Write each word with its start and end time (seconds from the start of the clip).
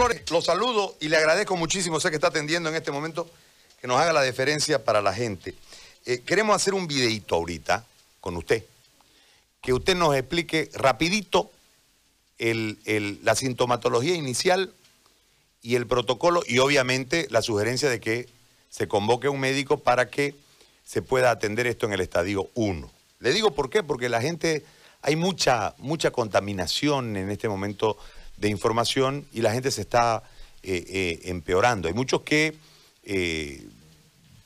Flores, 0.00 0.30
lo 0.30 0.40
saludo 0.40 0.96
y 0.98 1.08
le 1.10 1.18
agradezco 1.18 1.58
muchísimo, 1.58 2.00
sé 2.00 2.08
que 2.08 2.14
está 2.14 2.28
atendiendo 2.28 2.70
en 2.70 2.74
este 2.74 2.90
momento, 2.90 3.28
que 3.78 3.86
nos 3.86 4.00
haga 4.00 4.14
la 4.14 4.22
deferencia 4.22 4.82
para 4.82 5.02
la 5.02 5.12
gente. 5.12 5.54
Eh, 6.06 6.22
queremos 6.24 6.56
hacer 6.56 6.72
un 6.72 6.86
videito 6.86 7.34
ahorita 7.34 7.84
con 8.22 8.34
usted, 8.38 8.64
que 9.60 9.74
usted 9.74 9.94
nos 9.94 10.16
explique 10.16 10.70
rapidito 10.72 11.50
la 12.38 13.34
sintomatología 13.34 14.14
inicial 14.14 14.72
y 15.60 15.74
el 15.74 15.86
protocolo 15.86 16.42
y 16.46 16.60
obviamente 16.60 17.26
la 17.28 17.42
sugerencia 17.42 17.90
de 17.90 18.00
que 18.00 18.26
se 18.70 18.88
convoque 18.88 19.28
un 19.28 19.38
médico 19.38 19.80
para 19.80 20.08
que 20.08 20.34
se 20.82 21.02
pueda 21.02 21.30
atender 21.30 21.66
esto 21.66 21.84
en 21.84 21.92
el 21.92 22.00
estadio 22.00 22.48
1. 22.54 22.90
Le 23.18 23.34
digo 23.34 23.50
por 23.50 23.68
qué, 23.68 23.82
porque 23.82 24.08
la 24.08 24.22
gente, 24.22 24.64
hay 25.02 25.16
mucha, 25.16 25.74
mucha 25.76 26.10
contaminación 26.10 27.18
en 27.18 27.30
este 27.30 27.50
momento 27.50 27.98
de 28.40 28.48
información 28.48 29.26
y 29.32 29.42
la 29.42 29.52
gente 29.52 29.70
se 29.70 29.82
está 29.82 30.22
eh, 30.62 30.84
eh, 30.88 31.20
empeorando. 31.24 31.88
Hay 31.88 31.94
muchos 31.94 32.22
que 32.22 32.56
eh, 33.04 33.68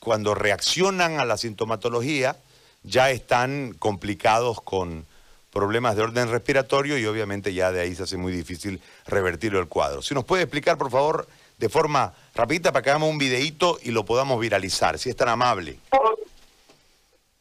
cuando 0.00 0.34
reaccionan 0.34 1.20
a 1.20 1.24
la 1.24 1.36
sintomatología 1.36 2.36
ya 2.82 3.10
están 3.10 3.74
complicados 3.78 4.60
con 4.60 5.06
problemas 5.52 5.94
de 5.94 6.02
orden 6.02 6.30
respiratorio 6.30 6.98
y 6.98 7.06
obviamente 7.06 7.52
ya 7.52 7.70
de 7.70 7.82
ahí 7.82 7.94
se 7.94 8.04
hace 8.04 8.16
muy 8.16 8.32
difícil 8.32 8.80
revertirlo 9.06 9.60
el 9.60 9.68
cuadro. 9.68 10.00
Si 10.00 10.14
nos 10.14 10.24
puede 10.24 10.42
explicar, 10.42 10.78
por 10.78 10.90
favor, 10.90 11.28
de 11.58 11.68
forma 11.68 12.14
rapidita 12.34 12.72
para 12.72 12.82
que 12.82 12.90
hagamos 12.90 13.10
un 13.10 13.18
videíto 13.18 13.78
y 13.82 13.90
lo 13.90 14.04
podamos 14.04 14.40
viralizar, 14.40 14.98
si 14.98 15.10
es 15.10 15.16
tan 15.16 15.28
amable. 15.28 15.78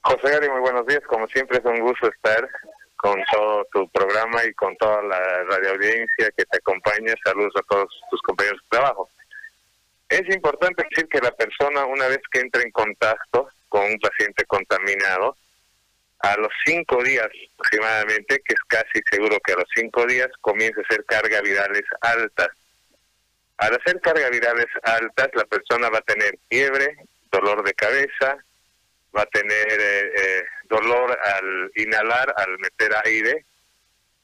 José 0.02 0.30
Gary, 0.30 0.50
muy 0.50 0.60
buenos 0.60 0.86
días. 0.86 1.02
Como 1.08 1.28
siempre 1.28 1.60
es 1.60 1.66
un 1.66 1.80
gusto 1.80 2.08
estar 2.08 2.50
con 3.02 3.20
todo 3.32 3.66
tu 3.74 3.90
programa 3.90 4.46
y 4.46 4.54
con 4.54 4.76
toda 4.78 5.02
la 5.02 5.44
radioaudiencia 5.46 6.30
que 6.38 6.46
te 6.46 6.58
acompaña. 6.58 7.16
Saludos 7.26 7.54
a 7.56 7.64
todos 7.64 7.88
tus 8.12 8.22
compañeros 8.22 8.62
de 8.62 8.78
trabajo. 8.78 9.10
Es 10.08 10.22
importante 10.36 10.86
decir 10.88 11.08
que 11.10 11.20
la 11.20 11.32
persona, 11.32 11.86
una 11.86 12.08
vez 12.08 12.20
que 12.32 12.42
entra 12.42 12.62
en 12.62 12.72
contacto 12.72 13.50
con 13.70 13.86
un 13.86 13.98
paciente 13.98 14.46
contaminado, 14.46 15.36
a 16.20 16.38
los 16.38 16.50
cinco 16.64 17.04
días 17.04 17.28
aproximadamente, 17.56 18.40
que 18.46 18.54
es 18.54 18.60
casi 18.68 19.02
seguro 19.10 19.40
que 19.44 19.54
a 19.54 19.56
los 19.56 19.68
cinco 19.76 20.06
días, 20.06 20.30
comienza 20.42 20.82
a 20.82 20.84
hacer 20.84 21.04
cargas 21.06 21.42
virales 21.42 21.84
altas. 22.02 22.50
Al 23.58 23.74
hacer 23.74 24.00
cargas 24.02 24.30
virales 24.30 24.68
altas, 24.84 25.30
la 25.34 25.46
persona 25.46 25.90
va 25.90 25.98
a 25.98 26.02
tener 26.02 26.38
fiebre, 26.50 26.98
dolor 27.32 27.64
de 27.64 27.74
cabeza, 27.74 28.38
va 29.16 29.24
a 29.24 29.26
tener 29.28 29.68
eh, 29.70 30.12
eh, 30.16 30.44
dolor 30.70 31.18
al 31.24 31.72
inhalar, 31.76 32.34
al 32.38 32.58
meter 32.60 32.92
aire, 33.06 33.46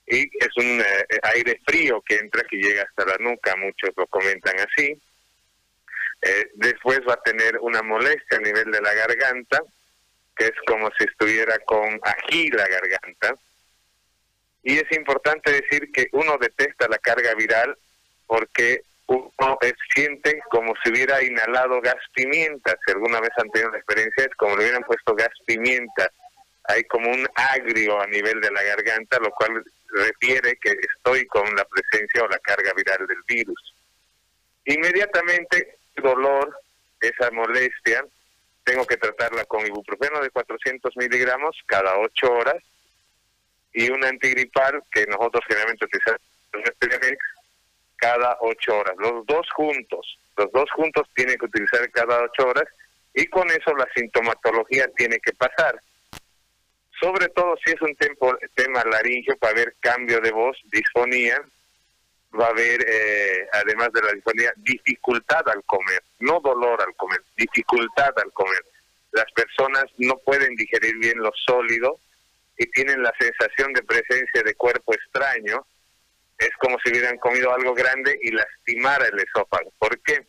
y 0.07 0.21
es 0.21 0.49
un 0.55 0.79
eh, 0.79 1.05
aire 1.35 1.59
frío 1.65 2.01
que 2.01 2.15
entra, 2.15 2.43
que 2.49 2.57
llega 2.57 2.83
hasta 2.83 3.05
la 3.05 3.17
nuca, 3.19 3.55
muchos 3.57 3.91
lo 3.95 4.07
comentan 4.07 4.55
así. 4.59 4.99
después 6.55 6.99
va 7.07 7.13
a 7.13 7.21
tener 7.23 7.57
una 7.59 7.81
molestia 7.83 8.37
a 8.37 8.41
nivel 8.41 8.71
de 8.71 8.81
la 8.81 8.93
garganta, 8.93 9.61
que 10.35 10.45
es 10.45 10.55
como 10.65 10.89
si 10.97 11.03
estuviera 11.03 11.57
con 11.65 11.99
ají 12.03 12.49
la 12.51 12.67
garganta. 12.67 13.35
Y 14.63 14.77
es 14.77 14.91
importante 14.91 15.51
decir 15.51 15.91
que 15.91 16.07
uno 16.13 16.37
detesta 16.37 16.87
la 16.87 16.97
carga 16.97 17.33
viral 17.35 17.77
porque 18.25 18.83
uno 19.39 19.57
siente 19.93 20.39
como 20.49 20.73
si 20.83 20.91
hubiera 20.91 21.21
inhalado 21.23 21.79
gas 21.81 21.95
pimienta. 22.13 22.75
Si 22.85 22.91
alguna 22.91 23.19
vez 23.19 23.29
han 23.37 23.49
tenido 23.51 23.71
la 23.71 23.77
experiencia, 23.77 24.25
es 24.25 24.35
como 24.35 24.55
le 24.55 24.63
hubieran 24.63 24.83
puesto 24.83 25.15
gas 25.15 25.33
pimienta. 25.45 26.11
Hay 26.63 26.83
como 26.85 27.09
un 27.09 27.27
agrio 27.35 28.01
a 28.01 28.07
nivel 28.07 28.41
de 28.41 28.51
la 28.51 28.63
garganta, 28.63 29.19
lo 29.19 29.31
cual 29.31 29.63
refiere 29.89 30.57
que 30.57 30.71
estoy 30.95 31.25
con 31.27 31.45
la 31.55 31.65
presencia 31.65 32.23
o 32.23 32.27
la 32.27 32.39
carga 32.39 32.73
viral 32.75 33.07
del 33.07 33.21
virus. 33.27 33.75
Inmediatamente, 34.65 35.77
dolor, 35.95 36.53
esa 36.99 37.31
molestia, 37.31 38.05
tengo 38.63 38.85
que 38.85 38.97
tratarla 38.97 39.45
con 39.45 39.65
ibuprofeno 39.65 40.19
de 40.19 40.29
400 40.29 40.97
miligramos 40.97 41.55
cada 41.65 41.97
8 41.99 42.33
horas 42.33 42.61
y 43.71 43.89
un 43.89 44.03
antigripal 44.03 44.83
que 44.91 45.05
nosotros 45.05 45.45
generalmente 45.47 45.85
utilizamos 45.85 46.21
cada 48.17 48.37
ocho 48.41 48.77
horas. 48.77 48.95
Los 48.97 49.25
dos 49.25 49.47
juntos, 49.51 50.17
los 50.35 50.51
dos 50.51 50.69
juntos 50.71 51.07
tienen 51.15 51.37
que 51.37 51.45
utilizar 51.45 51.89
cada 51.91 52.23
ocho 52.23 52.47
horas 52.47 52.65
y 53.13 53.25
con 53.27 53.49
eso 53.49 53.75
la 53.75 53.87
sintomatología 53.95 54.87
tiene 54.95 55.19
que 55.19 55.33
pasar. 55.33 55.81
Sobre 56.99 57.27
todo 57.29 57.55
si 57.63 57.73
es 57.73 57.81
un 57.81 57.95
tempo, 57.95 58.35
tema 58.55 58.83
laringio, 58.83 59.35
va 59.43 59.49
a 59.49 59.51
haber 59.51 59.75
cambio 59.79 60.19
de 60.19 60.31
voz, 60.31 60.57
disfonía, 60.71 61.39
va 62.39 62.47
a 62.47 62.49
haber, 62.49 62.83
eh, 62.87 63.47
además 63.53 63.89
de 63.93 64.01
la 64.01 64.13
disfonía, 64.13 64.51
dificultad 64.57 65.47
al 65.49 65.63
comer, 65.65 66.01
no 66.19 66.39
dolor 66.39 66.81
al 66.81 66.95
comer, 66.95 67.21
dificultad 67.35 68.13
al 68.17 68.31
comer. 68.33 68.65
Las 69.11 69.31
personas 69.31 69.85
no 69.97 70.17
pueden 70.17 70.55
digerir 70.55 70.97
bien 70.97 71.19
lo 71.19 71.31
sólido 71.45 71.99
y 72.57 72.65
tienen 72.71 73.03
la 73.03 73.13
sensación 73.19 73.73
de 73.73 73.83
presencia 73.83 74.41
de 74.43 74.55
cuerpo 74.55 74.93
extraño, 74.93 75.65
es 76.37 76.49
como 76.59 76.77
si 76.83 76.91
hubieran 76.91 77.17
comido 77.17 77.53
algo 77.53 77.73
grande 77.73 78.17
y 78.21 78.31
lastimara 78.31 79.07
el 79.07 79.19
esófago. 79.19 79.71
¿Por 79.79 79.99
qué? 80.01 80.25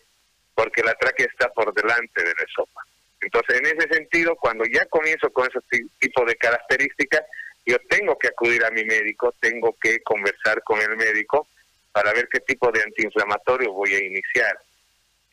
Porque 0.55 0.83
la 0.83 0.95
tráquea 0.95 1.27
está 1.27 1.51
por 1.51 1.73
delante 1.75 2.23
del 2.23 2.35
esófago. 2.47 2.89
Entonces, 3.21 3.59
en 3.59 3.67
ese 3.67 3.89
sentido, 3.93 4.37
cuando 4.37 4.65
ya 4.65 4.85
comienzo 4.87 5.31
con 5.31 5.49
ese 5.49 5.61
tipo 5.99 6.25
de 6.25 6.37
características, 6.37 7.23
yo 7.67 7.77
tengo 7.89 8.19
que 8.19 8.29
acudir 8.29 8.65
a 8.65 8.71
mi 8.71 8.85
médico, 8.85 9.35
tengo 9.41 9.77
que 9.81 10.01
conversar 10.03 10.63
con 10.63 10.81
el 10.81 10.97
médico 10.97 11.47
para 11.93 12.13
ver 12.13 12.29
qué 12.31 12.41
tipo 12.41 12.71
de 12.71 12.83
antiinflamatorio 12.83 13.73
voy 13.73 13.95
a 13.95 14.05
iniciar. 14.05 14.59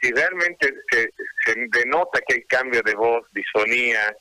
Si 0.02 0.12
realmente 0.12 0.74
se, 0.90 1.14
se 1.46 1.56
denota 1.70 2.20
que 2.28 2.36
hay 2.36 2.44
cambio 2.44 2.82
de 2.82 2.96
voz, 2.96 3.26
disfonía, 3.32 4.16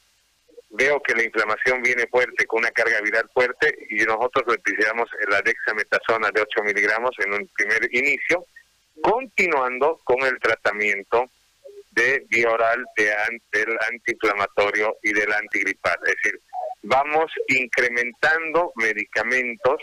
veo 0.77 1.01
que 1.01 1.15
la 1.15 1.23
inflamación 1.23 1.83
viene 1.83 2.07
fuerte, 2.09 2.47
con 2.47 2.61
una 2.61 2.71
carga 2.71 3.01
viral 3.01 3.29
fuerte, 3.33 3.77
y 3.91 4.05
nosotros 4.05 4.57
utilizamos 4.59 5.09
la 5.29 5.41
dexametasona 5.41 6.31
de 6.31 6.43
8 6.43 6.63
miligramos 6.65 7.11
en 7.25 7.35
un 7.35 7.49
primer 7.57 7.89
inicio, 7.95 8.45
continuando 9.01 10.01
con 10.05 10.21
el 10.23 10.39
tratamiento 10.41 11.31
de 11.93 12.27
bioral 12.29 12.85
de, 12.97 13.13
del 13.53 13.79
antiinflamatorio 13.89 14.97
y 15.03 15.13
del 15.13 15.33
antigripal. 15.33 15.97
Es 16.07 16.15
decir, 16.23 16.41
vamos 16.83 17.31
incrementando 17.49 18.73
medicamentos 18.75 19.81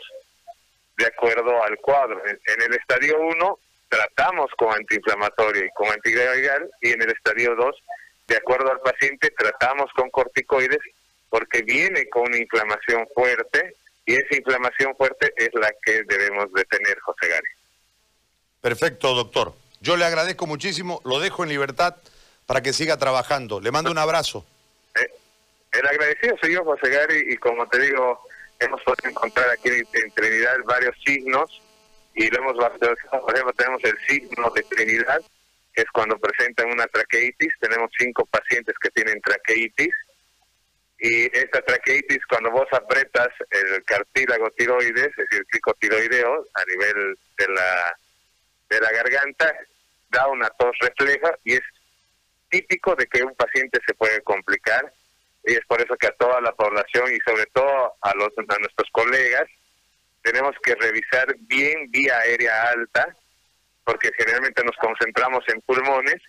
de 0.97 1.05
acuerdo 1.05 1.63
al 1.63 1.77
cuadro. 1.77 2.21
En 2.25 2.61
el 2.63 2.73
estadio 2.73 3.17
1 3.17 3.59
tratamos 3.87 4.51
con 4.57 4.73
antiinflamatorio 4.73 5.65
y 5.65 5.69
con 5.73 5.87
antigripal, 5.89 6.69
y 6.81 6.91
en 6.91 7.01
el 7.01 7.11
estadio 7.11 7.55
2 7.55 7.75
de 8.27 8.37
acuerdo 8.37 8.71
al 8.71 8.79
paciente, 8.79 9.31
tratamos 9.37 9.91
con 9.95 10.09
corticoides 10.09 10.79
porque 11.29 11.61
viene 11.61 12.07
con 12.09 12.23
una 12.23 12.37
inflamación 12.37 13.07
fuerte 13.13 13.75
y 14.05 14.13
esa 14.13 14.35
inflamación 14.35 14.95
fuerte 14.95 15.33
es 15.37 15.49
la 15.53 15.71
que 15.83 16.03
debemos 16.03 16.51
de 16.53 16.63
tener, 16.65 16.99
José 16.99 17.27
Gary. 17.27 17.47
Perfecto, 18.61 19.13
doctor. 19.13 19.53
Yo 19.79 19.97
le 19.97 20.05
agradezco 20.05 20.45
muchísimo, 20.45 21.01
lo 21.05 21.19
dejo 21.19 21.43
en 21.43 21.49
libertad 21.49 21.95
para 22.45 22.61
que 22.61 22.73
siga 22.73 22.97
trabajando. 22.97 23.59
Le 23.59 23.71
mando 23.71 23.91
un 23.91 23.97
abrazo. 23.97 24.45
Eh, 24.95 25.09
el 25.71 25.87
agradecido 25.87 26.35
soy 26.41 26.53
yo, 26.53 26.63
José 26.63 26.89
Gary, 26.89 27.25
y 27.29 27.37
como 27.37 27.67
te 27.67 27.79
digo, 27.79 28.21
hemos 28.59 28.81
podido 28.83 29.09
encontrar 29.09 29.49
aquí 29.49 29.69
en 29.69 30.11
Trinidad 30.11 30.57
varios 30.65 30.95
signos 31.03 31.61
y 32.13 32.29
lo 32.29 32.39
hemos 32.39 32.55
por 32.55 33.33
ejemplo, 33.33 33.53
tenemos 33.53 33.83
el 33.83 33.97
signo 34.07 34.49
de 34.51 34.63
Trinidad, 34.63 35.21
es 35.75 35.85
cuando 35.93 36.19
presentan 36.19 36.71
una 36.71 36.87
traqueitis. 36.87 37.53
Tenemos 37.59 37.89
cinco 37.97 38.25
pacientes 38.25 38.75
que 38.81 38.89
tienen 38.89 39.21
traqueitis. 39.21 39.93
Y 40.99 41.25
esta 41.35 41.61
traqueitis, 41.61 42.19
cuando 42.27 42.51
vos 42.51 42.67
apretas 42.71 43.29
el 43.49 43.83
cartílago 43.85 44.51
tiroides, 44.51 45.07
es 45.07 45.15
decir, 45.15 45.45
el 45.51 45.73
tiroideo, 45.79 46.45
a 46.53 46.65
nivel 46.65 47.17
de 47.37 47.47
la, 47.47 47.97
de 48.69 48.79
la 48.79 48.91
garganta, 48.91 49.51
da 50.09 50.27
una 50.27 50.49
tos 50.49 50.75
refleja 50.79 51.35
y 51.43 51.53
es 51.53 51.61
típico 52.49 52.95
de 52.95 53.07
que 53.07 53.23
un 53.23 53.35
paciente 53.35 53.79
se 53.85 53.93
puede 53.95 54.21
complicar. 54.21 54.93
Y 55.43 55.53
es 55.53 55.65
por 55.65 55.81
eso 55.81 55.95
que 55.95 56.07
a 56.07 56.15
toda 56.17 56.39
la 56.39 56.51
población 56.51 57.11
y 57.11 57.17
sobre 57.27 57.47
todo 57.47 57.95
a, 58.01 58.13
los, 58.15 58.29
a 58.37 58.59
nuestros 58.59 58.89
colegas 58.91 59.47
tenemos 60.21 60.55
que 60.63 60.75
revisar 60.75 61.35
bien 61.39 61.89
vía 61.89 62.17
aérea 62.19 62.69
alta, 62.69 63.15
porque 63.83 64.11
generalmente 64.17 64.63
nos 64.63 64.75
concentramos 64.77 65.43
en 65.47 65.61
pulmones 65.61 66.21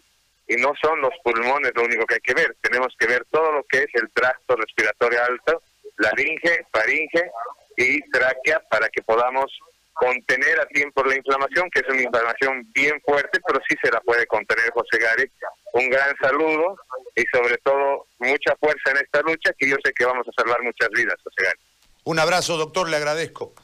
y 0.48 0.56
no 0.56 0.72
son 0.80 1.00
los 1.00 1.12
pulmones 1.22 1.72
lo 1.74 1.84
único 1.84 2.04
que 2.06 2.14
hay 2.14 2.20
que 2.20 2.34
ver, 2.34 2.56
tenemos 2.60 2.94
que 2.98 3.06
ver 3.06 3.24
todo 3.30 3.52
lo 3.52 3.64
que 3.64 3.78
es 3.78 3.88
el 3.94 4.10
tracto 4.12 4.56
respiratorio 4.56 5.24
alto, 5.24 5.62
laringe, 5.98 6.66
faringe 6.72 7.30
y 7.76 8.00
tráquea 8.10 8.60
para 8.68 8.88
que 8.88 9.02
podamos 9.02 9.50
contener 9.94 10.60
a 10.60 10.66
tiempo 10.66 11.04
la 11.04 11.16
inflamación, 11.16 11.70
que 11.70 11.80
es 11.80 11.88
una 11.88 12.02
inflamación 12.02 12.66
bien 12.72 13.00
fuerte, 13.04 13.40
pero 13.46 13.60
sí 13.68 13.76
se 13.82 13.90
la 13.90 14.00
puede 14.00 14.26
contener 14.26 14.70
José 14.72 14.98
Gary. 14.98 15.30
Un 15.74 15.88
gran 15.88 16.14
saludo 16.20 16.76
y 17.14 17.22
sobre 17.32 17.56
todo 17.58 18.06
mucha 18.18 18.56
fuerza 18.56 18.90
en 18.90 18.96
esta 18.98 19.20
lucha, 19.22 19.52
que 19.56 19.68
yo 19.68 19.76
sé 19.84 19.92
que 19.92 20.04
vamos 20.04 20.26
a 20.26 20.42
salvar 20.42 20.62
muchas 20.62 20.88
vidas, 20.90 21.14
José 21.22 21.44
Gary. 21.44 21.58
Un 22.04 22.18
abrazo, 22.18 22.56
doctor, 22.56 22.88
le 22.88 22.96
agradezco. 22.96 23.54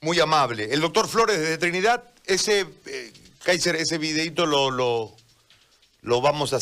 Muy 0.00 0.20
amable. 0.20 0.72
El 0.72 0.80
doctor 0.80 1.08
Flores 1.08 1.40
de 1.40 1.58
Trinidad, 1.58 2.04
ese... 2.26 2.66
Eh, 2.86 3.12
Kaiser, 3.42 3.76
ese 3.76 3.98
videito 3.98 4.46
lo, 4.46 4.70
lo, 4.70 5.16
lo 6.02 6.20
vamos 6.20 6.42
a 6.42 6.50